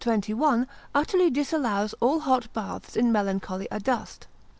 21, 0.03 0.65
utterly 0.95 1.29
disallows 1.29 1.93
all 1.99 2.21
hot 2.21 2.51
baths 2.53 2.95
in 2.95 3.11
melancholy 3.11 3.67
adust. 3.71 4.25